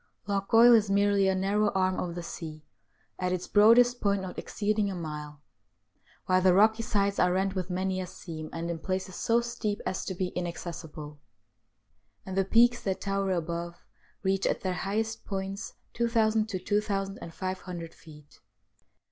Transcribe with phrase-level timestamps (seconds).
[0.25, 2.65] Loch Goil is merely a narrow arm of the sea,
[3.19, 5.43] at its broadest point not exceeding a mile,
[6.25, 9.79] while the rocky sides are rent with many a seam, and in places so steep
[9.85, 11.19] as to be inaccessible,
[12.25, 13.85] and the peaks that tower above
[14.23, 18.39] reach at their highest points 2,000 to 2,500 feet.